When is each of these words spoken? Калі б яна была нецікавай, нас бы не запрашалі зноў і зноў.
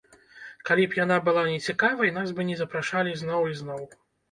Калі 0.69 0.87
б 0.93 0.97
яна 0.99 1.17
была 1.27 1.43
нецікавай, 1.51 2.13
нас 2.17 2.29
бы 2.41 2.47
не 2.49 2.57
запрашалі 2.65 3.17
зноў 3.23 3.41
і 3.53 3.57
зноў. 3.63 3.89